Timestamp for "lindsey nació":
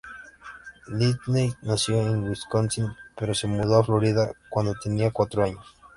0.87-2.01